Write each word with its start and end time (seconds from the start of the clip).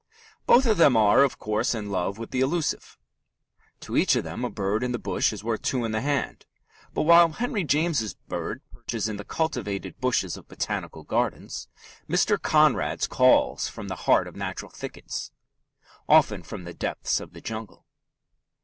Both 0.47 0.65
of 0.65 0.77
them 0.77 0.97
are, 0.97 1.21
of 1.23 1.37
course, 1.37 1.75
in 1.75 1.91
love 1.91 2.17
with 2.17 2.31
the 2.31 2.39
elusive. 2.39 2.97
To 3.81 3.95
each 3.95 4.15
of 4.15 4.23
them 4.23 4.43
a 4.43 4.49
bird 4.49 4.83
in 4.83 4.93
the 4.93 4.97
bush 4.97 5.31
is 5.31 5.43
worth 5.43 5.61
two 5.61 5.85
in 5.85 5.91
the 5.91 6.01
hand. 6.01 6.47
But 6.91 7.03
while 7.03 7.29
Henry 7.33 7.63
James's 7.63 8.15
birds 8.15 8.63
perch 8.71 9.07
in 9.07 9.17
the 9.17 9.23
cultivated 9.23 9.99
bushes 10.01 10.37
of 10.37 10.47
botanical 10.47 11.03
gardens, 11.03 11.67
Mr. 12.09 12.41
Conrad's 12.41 13.05
call 13.05 13.57
from 13.57 13.89
the 13.89 13.95
heart 14.09 14.27
of 14.27 14.35
natural 14.35 14.71
thickets 14.71 15.29
often 16.09 16.41
from 16.41 16.63
the 16.63 16.73
depths 16.73 17.19
of 17.19 17.33
the 17.33 17.41
jungle. 17.41 17.85